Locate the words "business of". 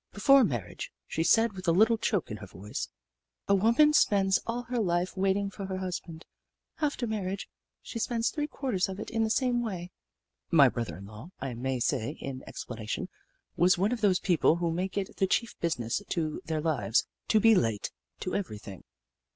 15.59-16.39